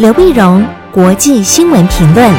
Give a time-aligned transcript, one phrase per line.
[0.00, 2.32] 刘碧荣，国际新闻评论。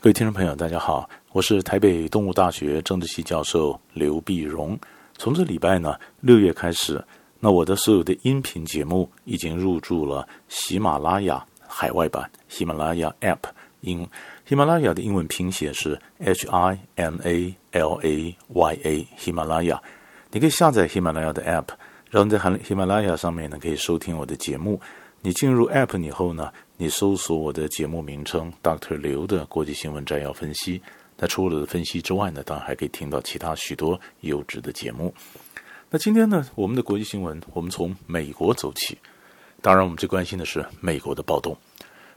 [0.00, 4.78] 各位听众朋友，大家好，我是台北动物大学政治系教授刘碧荣。
[5.18, 7.04] 从这礼拜呢，六月开始，
[7.40, 13.38] 那我的所有的音频节目已经入驻了喜马拉雅海外版，喜马拉雅 App。
[13.80, 14.08] 英
[14.48, 19.82] 喜马拉雅的英文拼写是 H I M A L A Y A，喜马拉雅。
[20.34, 21.66] 你可以下载喜马拉雅的 App，
[22.10, 24.80] 然后在喜马拉雅上面呢，可以收听我的节目。
[25.20, 28.96] 你进入 App 以后呢，你搜索我的节目名称 Dr.
[28.96, 30.80] 刘的国际新闻摘要分析。
[31.18, 35.14] 那除了分析之外呢，当然还可以听到其他许多优质的节目。
[35.90, 38.96] 那今天呢，我们的国际新闻，我们从美国走起。
[39.60, 41.54] 当然，我们最关心的是美国的暴动。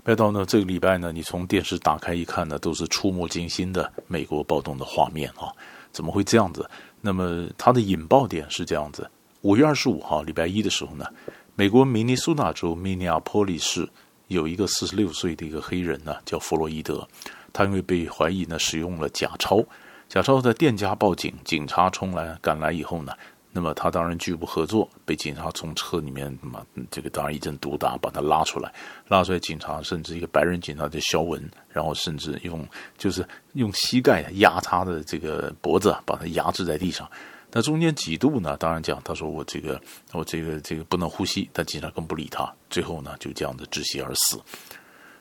[0.06, 5.52] 别到呢，这个礼拜呢，你从电视打开一看呢，都是触目惊心的美国暴动的画面啊！
[5.92, 6.70] 怎么会这样子？
[7.06, 9.08] 那么它的引爆点是这样子：
[9.42, 11.06] 五月二十五号礼拜一的时候呢，
[11.54, 13.88] 美国明尼苏达州明尼阿波利市
[14.28, 17.08] 有一个四十六岁的一个黑人呢，叫弗洛伊德，
[17.54, 19.64] 他因为被怀疑呢使用了假钞，
[20.10, 23.14] 假钞的店家报警，警察冲来赶来以后呢。
[23.58, 26.62] 那么他当然拒不合作，被警察从车里面嘛，
[26.92, 28.70] 这个当然一阵毒打，把他拉出来，
[29.08, 37.10] 拉出来，警察甚至一个白人警察叫肖文，然后甚至用就是用膝盖压他的这个脖子，把他压制在地上。
[37.50, 39.82] 那中间几度呢，当然讲，他说我这个
[40.12, 44.38] 我这个这个不能呼吸，但警察更不理他，最后呢就这样的窒息而死。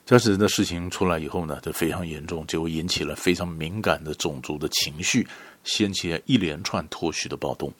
[0.05, 5.25] 这时的事情出来以后呢，就非常严重，就引起了非常敏感的种族的情绪，
[5.63, 7.73] 掀起了一连串脱序的暴动。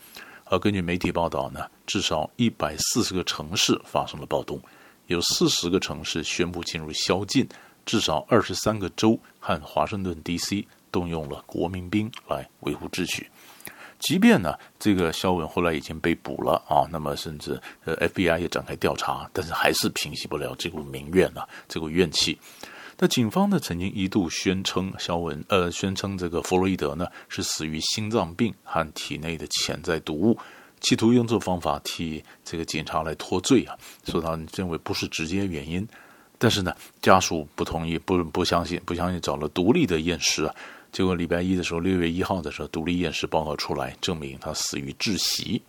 [0.46, 4.62] 而根据媒体报道呢，至少一百四十个城市发生了暴动，
[5.08, 7.48] 有四十个城市宣布进入宵禁，
[7.86, 10.68] 至少二十三个州和华盛顿 D.C.
[10.92, 13.30] 动用了国民兵来维护秩序。
[14.00, 22.38] 即便呢，这个肖文后来已经被捕了啊，那么甚至呃 FBI 也展开调查，但是还是平息不了这股民怨呐、这股怨气。
[22.98, 30.38] 那警方呢，曾经一度宣称肖文，呃，宣称这个弗洛伊德呢是死于心脏病和体内的潜在毒物，
[30.80, 35.86] 企图用这方法替这个警察来脱罪啊，说他认为不是直接原因。
[36.38, 40.56] 但是呢，家属不同意，不不相信，不相信，找了独立的验尸啊，
[40.92, 45.62] 结果礼拜一的时候，六月一号的时候，独立验尸报告出来，证明他死于窒息。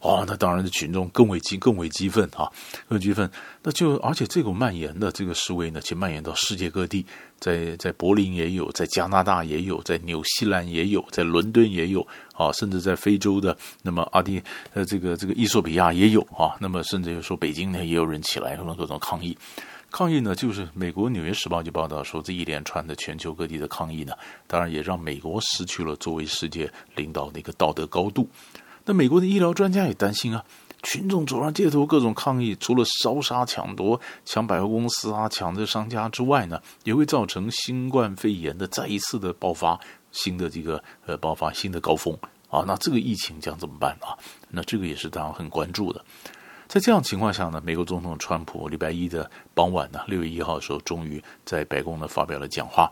[0.00, 2.48] 哦，那当然是群众更为激更为激愤啊，
[2.88, 3.28] 更激愤。
[3.62, 7.04] 那就而且这个蔓延的这个示威呢，其实蔓延到世界各地，
[7.40, 14.40] 在在柏林也有，在加拿大也有，在纽西兰也有，在伦敦也有啊，甚至在非洲的那么阿迪
[14.72, 16.54] 呃这个这个伊索比亚也有啊。
[16.60, 19.36] 那么甚至有说北京呢也有人起来各种各种抗议，
[19.90, 24.12] 抗议呢就是美国《纽约时报》就报道说，这一连串的全球各地的抗议呢，
[24.46, 28.28] 当然也让美国失去了作为世界领导的一个道德高度。
[28.88, 30.42] 那美国的医疗专家也担心啊，
[30.82, 39.78] 群众走上街头各种抗议，除了烧杀抢夺、抢百货公司啊、抢这商家之外呢，也会造成新冠肺炎的再一次的爆发，
[40.10, 42.16] 新的这个呃爆发新的高峰
[42.48, 42.64] 啊。
[42.66, 44.16] 那这个疫情将怎么办啊？
[44.48, 46.02] 那这个也是大家很关注的。
[46.66, 52.90] 在这样情况下呢，美国总统川普礼拜一的傍晚呢，六月一号的时候，终于在白宫呢发表了讲话。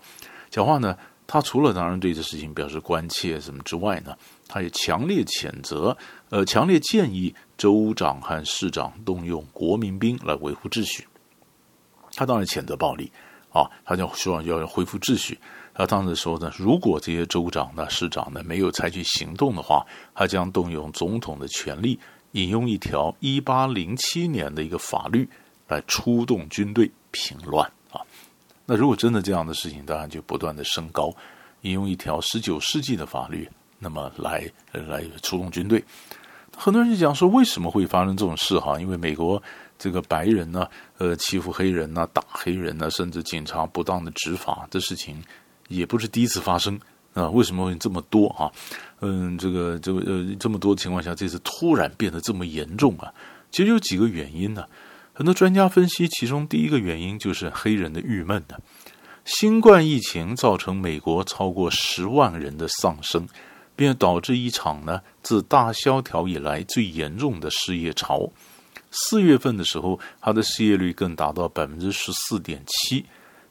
[0.51, 0.95] 讲话呢，
[1.27, 4.15] 他除了当然对这事情表示关切什么之外呢，
[4.49, 5.97] 他也强烈谴责，
[6.31, 11.07] 呃，强烈建议州长和市长动用国民兵来维护秩序。
[12.15, 13.11] 他当然谴责暴力
[13.51, 15.39] 啊，他就希望要恢复秩序。
[15.75, 19.84] 他当时说呢，如果这些州长呢、市长呢没有采取行动的话，
[20.15, 21.99] 他将动用总统的权力，
[22.33, 25.28] 引用一条一八零七年的一个法律
[25.69, 28.01] 来出动军队平乱啊。
[28.65, 31.15] 那如果真的这样的事情，当然就不断的升高，
[31.61, 33.47] 引用一条十九世纪的法律。
[33.78, 35.82] 那么来来出动军队，
[36.56, 38.81] 很多人就讲说，为什么会发生这种事哈？
[38.81, 39.42] 因为美国
[39.78, 40.66] 这个白人呢，
[40.98, 45.22] 呃，欺负黑人呢，打黑人呢，甚至警察不当的执法，这事情
[45.69, 46.81] 也不是第一次发生
[47.12, 47.28] 啊。
[47.31, 48.50] 为什么会这么多啊？
[49.00, 53.12] 嗯，这个这个呃，这么多情况下，这次突然变得这么严重啊？
[53.51, 54.65] 其实有几个原因呢。
[55.12, 58.56] 很多专家分析，其中第一个原因就是黑人的郁闷呢。
[59.24, 63.27] 新冠疫情造成美国超过十万人的丧生。
[63.77, 68.28] 并导致一场呢自大萧条以来最严重的失业潮。
[68.91, 73.05] 四月份的时候，他的失业率更达到百分之十四点七，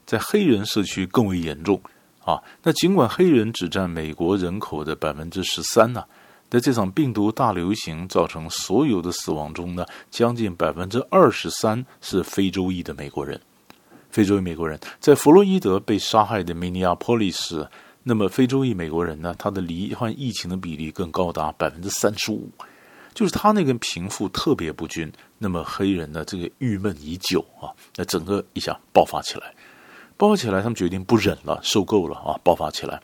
[0.05, 1.79] 在黑人社区更为严重
[2.23, 2.41] 啊。
[2.63, 6.03] 那尽管黑人只占美国人口的百分之十三呢，
[6.49, 13.39] 在这场病毒大流行造成所有的死亡中呢，将近百分之二十三是非洲裔的美国人。
[14.09, 17.69] 非洲裔美国人在弗洛伊德被杀害的明尼阿波利斯。
[18.07, 22.51] 那么，非洲裔美国人呢，他的罹患疫情的比例更高达百分之三十五。
[23.15, 29.55] 就是他那个贫富特别不均，那么黑人呢这个郁闷已久啊，那整个一下爆发起来，
[30.17, 33.01] 爆发起来，他们决定不忍了，受够了啊，爆发起来。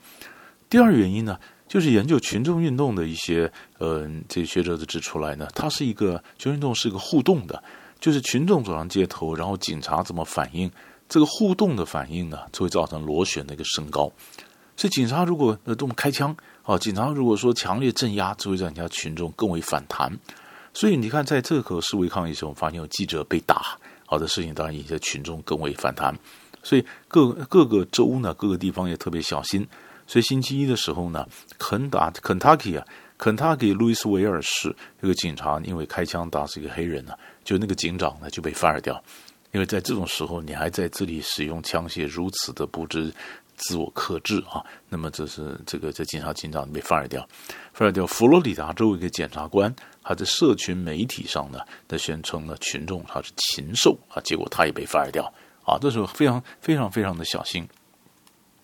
[0.70, 7.64] 第二原因呢，就是研究群众运动的一些呃这些学者指出来呢，它是一个群众运动是一个互动的，
[8.00, 10.70] 就是群众走上街头，然后警察怎么反应，
[11.08, 14.12] 这个互动的反应呢，就会造成螺旋的一个升高。
[14.82, 16.36] 所以警察如果呃动开枪。
[16.64, 20.12] 哦，警察如果说强烈镇压，就会让人家群众更为反弹。
[20.74, 26.12] 所以你看，在这个示威抗议时，我发现有记者被打，好的事情当然引起群众更为反弹。
[26.64, 29.68] 所以各各个州呢，各个地方也特别小心。
[30.08, 31.28] 所以星期一的时候呢，
[31.60, 32.84] 肯打肯塔基啊，
[33.20, 37.14] 肯塔基路易斯维尔市这个警察因为开枪打死一个黑人呢，
[37.44, 39.00] 就那个警长呢就被 fire 掉。
[39.52, 43.14] 因为在这种时候，你还在这里使用枪械，如此的不知。
[43.62, 47.28] 自我克制啊，那么这是这个在警察警长被 fire 掉
[47.78, 48.06] ，fire 掉。
[48.06, 49.74] 佛罗里达州一个检察官，
[50.04, 55.24] 他在社群媒体上呢，他宣称呢群众他是禽兽啊，结果他也被 fire 掉
[55.64, 57.68] 啊，这时候非常非常非常的小心，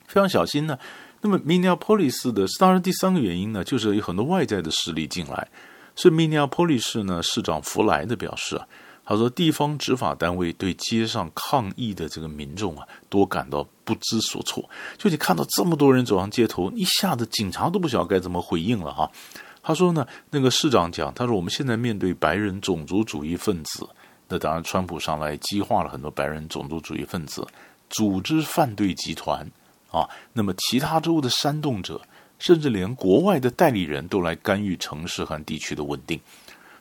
[0.08, 0.78] 非常小心呢。
[1.22, 5.48] 那么 miniapolis 的当然第三个原因呢，就是有很多外在的势力进来，
[5.96, 8.68] 所以密涅瓦 polis 呢市长弗莱的表示啊。
[9.08, 14.70] 他说：“地方执法单位对街上抗议的这个民众啊，都感到不知所措。
[14.98, 19.10] 就你看到这么多人走上街头，一下子警察都不晓得该怎么回应了哈。”
[19.64, 23.88] 他说呢，那个市长讲，他说我们现在面对白人种族主义分子，
[24.28, 27.48] 那当然川普上来激化了很多白人种族主义分子
[27.90, 29.50] 组织犯罪集团
[29.90, 30.06] 啊。
[30.34, 32.02] 那么其他州的煽动者，
[32.40, 36.20] 甚至连国外的代理人都来干预城市和地区的稳定。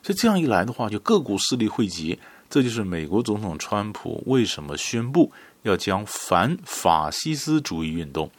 [0.07, 2.17] 所以这样一来的话，就各股势力汇集，
[2.49, 5.29] 这就是美国总统川普为什么宣布
[5.63, 8.31] 要将反法西斯主义运动，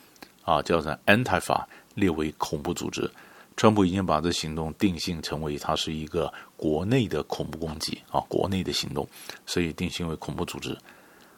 [0.44, 1.62] 啊，叫做 Antifa
[1.94, 3.10] 列为恐怖组织。
[3.54, 9.06] 川普已经把这行动定性成为它是一个国内的恐怖攻击啊，国内的行动，
[9.44, 10.74] 所以定性为恐怖组织。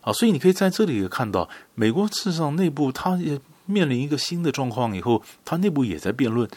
[0.00, 3.36] 啊，所以你可以在这里看到，美国事实上内部它也
[3.66, 6.48] 面临一个新的状况，以后它内部也在辩论。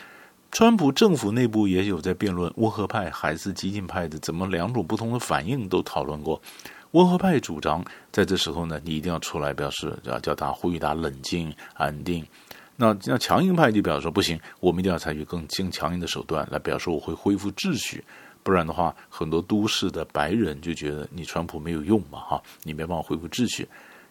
[0.53, 6.39] 川普政府内部也有在辩论温和派还是激进派的，怎么两种不同的反应都讨论过。
[6.91, 12.23] 温和派主张在这时候呢，你一定要出来表示，要叫他呼吁他冷静安定。
[12.75, 18.03] 那那强硬派就表示说不行，我们一定要采取更更强硬的手段来表示我会恢复秩序，
[18.43, 23.67] 不然的话，很多都市的白人就觉得你川普没有用嘛，哈，你没办法恢复秩序。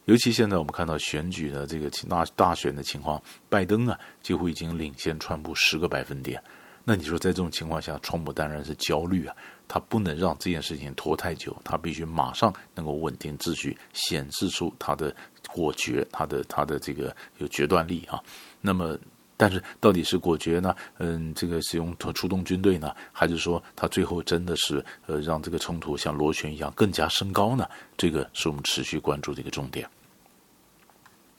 [0.07, 6.43] 尤其现在我们看到选举的这个大大选的情况，拜登啊几乎已经领先川普十个百分点。
[6.85, 9.37] 那你说在这种情况下，川普当然是焦虑啊，
[9.69, 15.15] 他不能让这件事情拖太久，他必须马上能够稳定秩序，显示出他的
[15.49, 18.21] 果决，他的他的这个有决断力啊。
[18.61, 18.99] 那么，
[19.37, 20.75] 但是到底是果决呢？
[20.99, 27.69] 嗯，这个使用出动军队呢，还是说他最后真的是呃让这个冲突像螺旋一样更加升高呢？
[27.97, 29.89] 这个是我们持续关注的一个重点。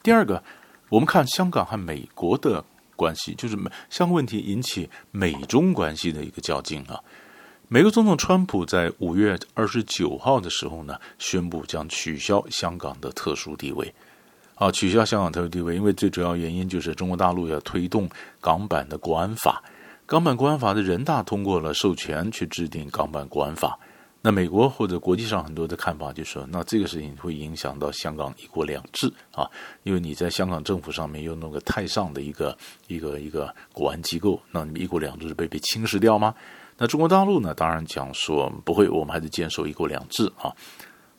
[0.02, 0.44] 第二个，
[0.90, 2.64] 我们看香港和美国的
[2.96, 7.00] 关系，就是美香港问题引起美中关系的一个较劲啊。
[7.70, 13.92] 美国总统川普在五月二十九号的时候呢，宣布将取消香港的特殊地位，
[14.56, 18.10] 啊，取消香港特殊地位，因为最主要原因就是中国大陆要推动
[18.40, 19.64] 港版的国安法，
[20.06, 23.78] 港版国安法的人大通过了授权去制定港版国安法。
[24.26, 29.46] 那美国或者国际上很多的看法就是说，那这个事情会影响到香港一国两制啊，
[29.84, 36.34] 因为你在香港政府上面又弄个太上的一个一个一个国安机构，那你们一国两制被被侵蚀掉吗？
[36.78, 40.50] 那中国大陆呢，当然讲说不会，我们还是坚守一国两制啊。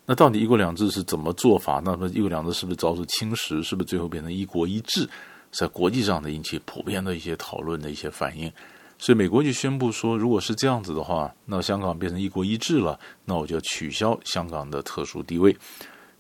[0.06, 1.80] 那到底一国两制是怎么做法？
[1.84, 3.62] 那么一国两制是不是遭受侵蚀？
[3.62, 5.08] 是不是最后变成一国一制？
[5.50, 8.52] 在国际上的引起普遍的一些讨论的一些反应。
[8.98, 15.56] 所以美国就宣布说，如果是这样子的话，那香港变成一国一制了，那我就取消香港的特殊地位，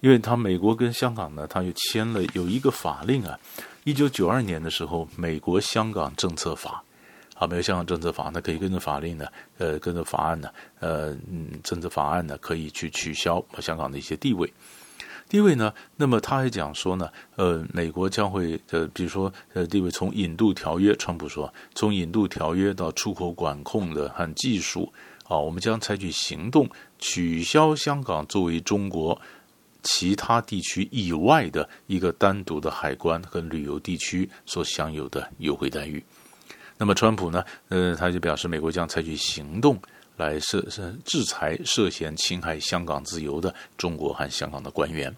[0.00, 3.38] 因为他美国跟香港呢，他又签了有一个法令啊，
[3.84, 6.82] 一九九二年的时候，美国香港政策法，
[7.44, 9.26] 啊，美国香港政策法，那可以跟着法令呢，
[9.58, 10.48] 呃，跟着法案呢，
[10.80, 14.50] 呃，嗯，政策法案呢，可以去取消香港的一些地位。
[15.28, 15.72] 地位呢？
[15.96, 24.90] 那么他还讲说呢，呃，美国将会呃，比如说呃，地位从引渡条约，川普说，从引渡条约到出口管控的和技术
[25.26, 29.20] 啊，我们将采取行动，取消香港作为中国
[29.82, 36.02] 其他地区以外的一个单独的海关和旅游地区所享有的优惠待遇。
[36.78, 39.78] 那么川普呢，呃，他就表示，美国将采取行动。
[40.16, 45.12] 来涉涉制裁涉嫌侵害香港自由的中国和香港的官员，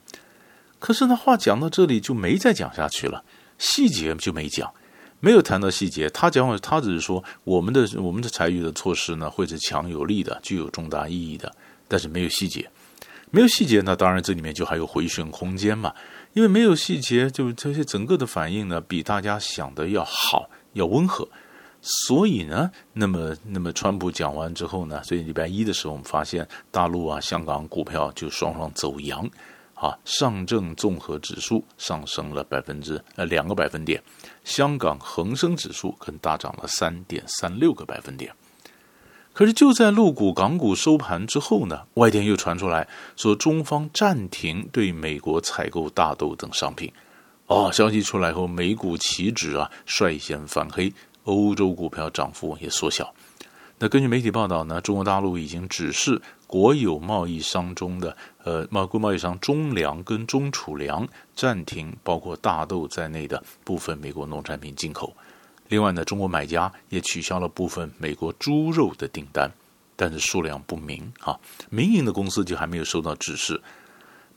[0.79, 3.23] 可是呢，话讲到这里就没再讲下去了，
[3.59, 4.73] 细节就没讲，
[5.21, 6.09] 没有谈到细节。
[6.09, 11.55] 他讲，他只是说我们的我们的采取的措施呢，会是强有力的，具有重大意义的，
[11.87, 12.67] 但是没有细节，
[13.31, 15.95] 没有细节，那当然这里面就还有回旋空间嘛。
[16.33, 21.29] 因为没有细节，就这些整个的反应呢，比大家想的要好，要温和。
[21.89, 29.29] 所以呢，那么那么川普讲完之后呢，所以礼拜一的时候，我们发现大陆啊、香港股票就双双走阳。
[29.75, 34.03] 啊，上证综合指数上升了百分之呃两个百分点，
[34.43, 38.33] 香港恒生指数更大涨了三点三六个百分点。
[39.35, 46.91] 可是就在陆股、港股收盘之后呢，外电又传出来说中方暂停对美国采购大豆等商品。
[47.47, 50.91] 哦，消息出来后，美股期指啊率先翻黑，
[51.27, 53.15] 欧洲股票涨幅也缩小。
[53.79, 65.15] 那根据媒体报道呢，中国大陆已经指示国有贸易商中的呃贸国贸易商中粮跟中储粮暂停包括大豆在内的部分美国农产品进口。
[65.69, 69.51] 另外呢，中国买家也取消了部分美国猪肉的订单，
[69.95, 73.61] 但是数量不明啊，民营的公司就还没有收到指示。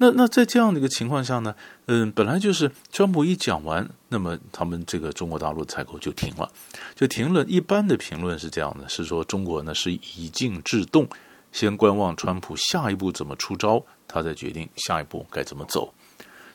[0.01, 1.53] 那那在这样的一个情况下呢，
[1.87, 6.49] 嗯，本来就是川普一讲完，那么他们这个中国大陆采购就停了，
[6.95, 7.43] 就停了。
[7.45, 11.05] 一般的评论是这样的，是说中国呢是以静制动，
[11.51, 15.93] 先观望川普下一步怎么出招，他再决定下一步该怎么走。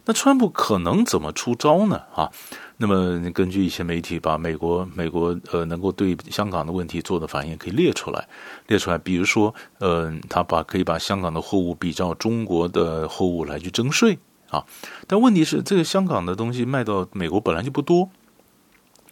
[0.06, 2.02] 那川普可能怎么出招呢？
[2.14, 2.30] 啊？
[2.76, 8.28] 那么，根据一些媒体把美国美国呃能够对香港的问题做的反应可以列出来，
[8.66, 14.18] 列出来，比如说，呃，他把可以把香港的货物比照中国的货物来去征税
[14.50, 14.64] 啊。
[15.06, 18.10] 但问题是，这个香港的东西卖到美国本来就不多，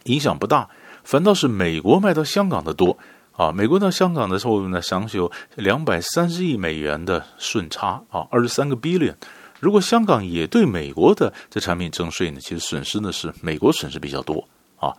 [0.03, 0.69] 影响不大，
[1.03, 2.97] 反倒是美国卖到香港的多
[3.31, 3.51] 啊。
[3.51, 9.15] 美国到香港的时候呢，享有两百三十亿美元的顺差啊，二十三个 billion。
[9.63, 14.45] 如果香港也对美国的这产品征税呢，其实损失呢是美国损失比较多
[14.77, 14.91] 啊。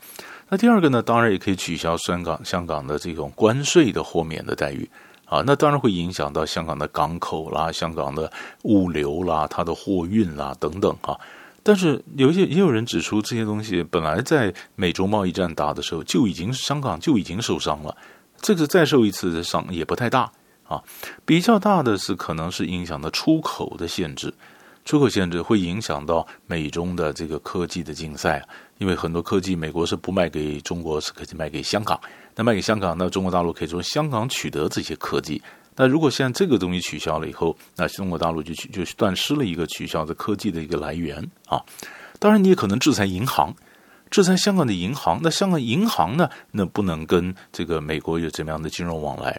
[0.49, 4.89] 那第二个呢，当然也可以取消香港香港的这种关税的豁免的待遇
[5.27, 5.43] 啊。
[5.47, 11.15] 那当然会影响到香港的港口啦、香港的物流啦、它的货运啦等等啊。
[11.63, 17.95] 但是有些也有人指出，这些东西本来在美洲贸易战打的时候就已经香港就已经受伤了，
[18.41, 20.31] 这个再受一次的伤也不太大
[20.67, 20.83] 啊。
[21.27, 24.33] 比较大的是可能是影响到出口的限制。
[24.85, 28.47] 出口限制会影响到美中的这个科技的竞赛，
[28.79, 31.99] 因为很多科技美国是不卖给中国，是可以卖给香港。
[32.35, 35.41] 那卖给香港，那中国大陆可以从香港取得这些科技。
[35.77, 41.61] 那如果现在这个东西取消了以后，那中国大陆就就断失了一个取消的科技的一个来源啊。
[42.19, 43.55] 当然，你也可能制裁银行，
[44.11, 45.19] 制裁香港的银行。
[45.23, 49.31] 那香港银行呢，那不能跟这个美国有怎么样的金融往来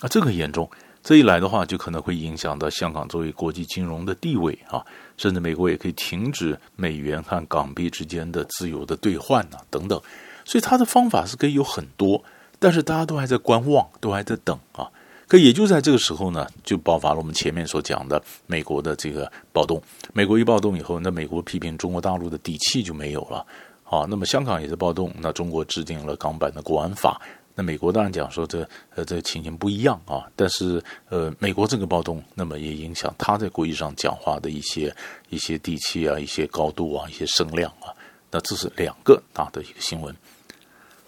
[0.00, 0.08] 啊？
[0.08, 0.70] 这个很严重。
[1.02, 4.84] 这一来的话，就可能会影响到香港作为国际金融的地位啊，
[5.16, 10.00] 甚至美国也可以停止美元和港币之间的自由的兑换啊等等。
[10.44, 12.22] 所以他的方法是可以有很多，
[12.58, 14.88] 但是大家都还在观望，都还在等啊。
[15.26, 19.80] 可也就在这个时候呢，就爆发了我们前面所讲的美国的这个暴动。
[20.12, 23.46] 美国一暴动以后，那美国批评中国大陆的底气就没有了
[23.84, 24.04] 啊。
[24.10, 27.20] 那么香港也是暴动，那中国制定了港版的国安法。
[27.54, 34.94] 那美国当然讲说这呃这情形不一样啊，但是呃美国这个暴动，那么也影响他在国际上讲话的一些
[35.28, 37.92] 一些底气啊，一些高度啊，一些声量啊。
[38.30, 40.14] 那这是两个大的一个新闻。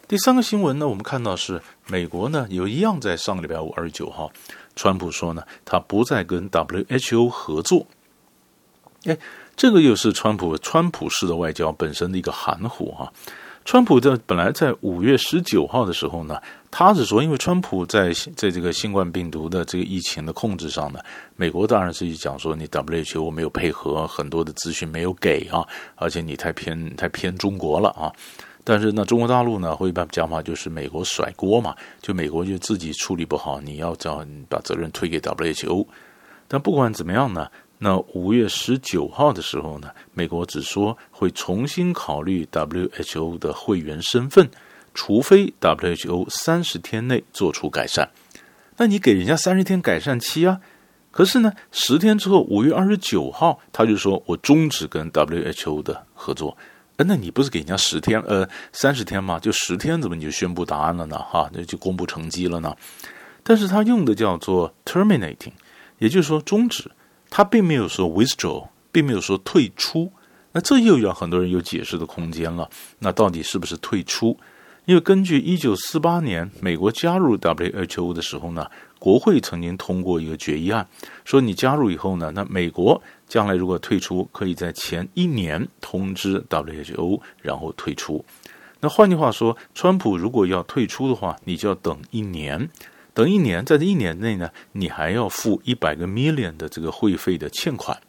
[0.08, 4.30] 第三个新闻呢，我们看到是美国呢有一样在上个礼拜五二十九号，
[4.76, 7.86] 川普说呢他不再跟 WHO 合作。
[9.04, 9.16] 哎，
[9.56, 13.10] 这个又是川普川普式的外交本身的一个含糊啊。
[13.64, 16.36] 川普在本来在五月十九号的时候呢，
[16.70, 20.98] 他是说，因为川普在在这个新冠病毒的这个疫情的控制上呢，
[21.36, 25.64] 美国当然是讲说你 WHO 没有配合，很多的资讯没有给啊，
[25.94, 28.12] 而且你太偏太偏中国了啊。
[28.64, 35.86] 但是呢，中国大陆呢会把讲法就是美国甩锅嘛，就美国就自己处理不好，你要叫你把责任推给 WHO。
[36.48, 37.48] 但不管怎么样呢。
[37.84, 44.48] 那五月十九号的时候呢，美国只说会重新考虑 WHO 的会员身份，
[44.94, 48.08] 除非 WHO 三十天内做出改善。
[48.76, 50.60] 那你给人家三十天改善期啊？
[51.10, 56.56] 可是呢，十天之后，五月二十九号，他就说我终止跟 WHO 的合作。
[56.98, 59.40] 呃，那你不是给人家十天呃三十天吗？
[59.40, 61.18] 就十天，怎么你就宣布答案了呢？
[61.18, 62.76] 哈，那就公布成绩了呢？
[63.42, 65.50] 但是他用的叫做 terminating，
[65.98, 66.88] 也就是说终止。
[67.34, 70.12] 他并没有说 withdraw，并没有说退出，
[70.52, 72.68] 那这又让很多人有解释的空间了。
[72.98, 74.38] 那到底是不是退出？
[74.84, 78.66] 因为根据一九四八年美国加入 WHO 的时候呢，
[78.98, 80.86] 国会曾经通过一个决议案，
[81.24, 88.22] 说你加入以后呢，那美国将来如果退出，可以在前一年通知 WHO，然后退出。
[88.80, 92.68] 那换句话说，川普如果要退出的话，你就要等一年，
[93.14, 98.00] 等一年，在这一年内呢，你还要付一百个 million 的这个会费的欠款，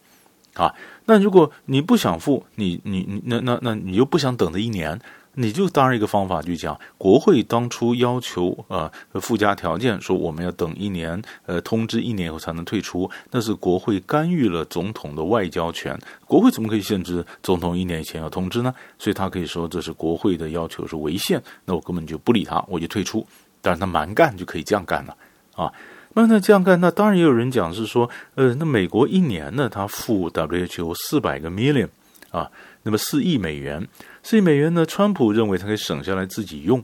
[0.53, 0.73] 啊，
[1.05, 4.99] 那如果你不想付，你你你那那那你又不想等这一年。
[5.35, 8.87] 你就当然一个方法，就讲国会当初要求呃
[9.19, 15.99] 附加条件，说我们要等一年，呃通知一年以后才能退出，那是国会干预了总统的外交权。
[16.27, 18.71] 国会怎么可以限制总统一年以前要通知呢？
[18.99, 23.25] 所以他可以说这是国会的要求是违宪，那我根本就不理他，我就退出。
[23.63, 25.17] 但是他蛮干就可以这样干了
[25.55, 25.73] 啊。
[26.15, 31.89] 那那这样干，那当然也有人讲是说，呃，那美国一年呢，他付 WHO 四百个 million
[32.29, 32.51] 啊，
[32.83, 33.87] 那么四亿美元。
[34.21, 34.85] 四亿美元呢？
[34.85, 36.83] 川普认为他可以省下来自己用，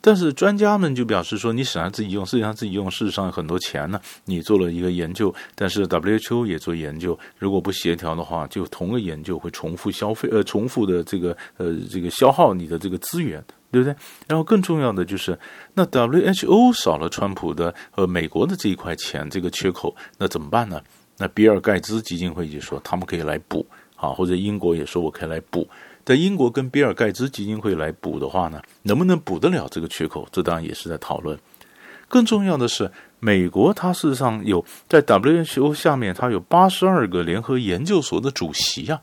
[0.00, 4.00] 但是专家们就表示说，你省下自己用，实际上自己用，事实上很多钱呢。
[4.24, 13.42] 你做了一个研究，但是 WHO 也做研究，如果不协调的话，就同个研究会重复消费，呃，重复的这个呃这个消耗你的这个资源，
[13.76, 13.96] 对不对？
[14.26, 15.38] 然后更重要的就是，
[15.74, 20.80] 那 WHO 少了川普的和美国的这一块钱，这个缺口，那怎么办呢？
[21.18, 23.66] 那比尔盖茨基金会就说他们可以来补
[23.96, 25.68] 啊，或者英国也说我可以来补。
[26.04, 30.26] 在英国跟比尔盖茨基金会来补的话呢，能不能补得了这个缺口？
[30.32, 31.38] 这当然也是在讨论。
[32.08, 39.00] 更重要的是，美国它事实上有在 WHO 下面，它有八十二个联合研究所的主席啊。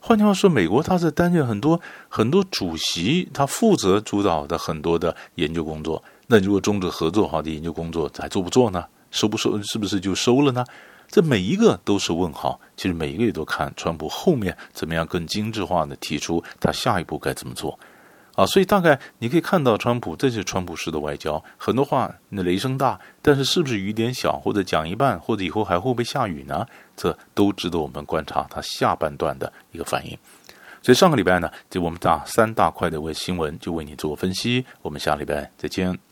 [0.00, 6.02] 换句话说，美国它是担任很多很多主席，他负责主导的很多的研究工作。
[6.26, 8.84] 那如果终止合作好的研究工作还做不做呢？
[9.10, 9.60] 收不收？
[9.62, 10.64] 是不是就收了呢？
[11.08, 17.78] 这每一个都是问号，其实每一个也都看川普后面怎么样更精致化的提出他下一步该怎么做，
[18.38, 26.64] 啊，所以大概你可以看到川普，这是川普式的外交，很多话那雷声大，但是是不是雨点小，或者讲一半，或者以后还会不会下雨呢？
[26.96, 30.16] 这都值得我们观察他下半段的一个反应。
[30.80, 36.07] 所以上个礼拜呢，就我们大三大块的新闻就为你做分析，我们下礼拜再见。